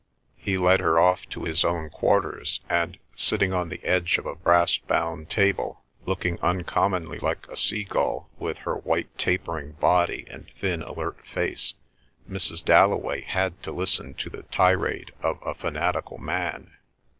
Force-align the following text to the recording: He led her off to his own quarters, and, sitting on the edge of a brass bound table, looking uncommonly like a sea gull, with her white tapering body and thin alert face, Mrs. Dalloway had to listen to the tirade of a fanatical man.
He 0.39 0.57
led 0.57 0.79
her 0.79 0.97
off 0.99 1.27
to 1.29 1.43
his 1.43 1.63
own 1.63 1.91
quarters, 1.91 2.59
and, 2.67 2.97
sitting 3.15 3.53
on 3.53 3.69
the 3.69 3.83
edge 3.83 4.17
of 4.17 4.25
a 4.25 4.33
brass 4.33 4.79
bound 4.79 5.29
table, 5.29 5.83
looking 6.07 6.39
uncommonly 6.39 7.19
like 7.19 7.47
a 7.49 7.55
sea 7.55 7.83
gull, 7.83 8.27
with 8.39 8.57
her 8.65 8.73
white 8.75 9.15
tapering 9.19 9.73
body 9.73 10.25
and 10.27 10.49
thin 10.59 10.81
alert 10.81 11.23
face, 11.23 11.75
Mrs. 12.27 12.65
Dalloway 12.65 13.21
had 13.21 13.61
to 13.61 13.71
listen 13.71 14.15
to 14.15 14.31
the 14.31 14.41
tirade 14.41 15.11
of 15.21 15.37
a 15.45 15.53
fanatical 15.53 16.17
man. 16.17 16.71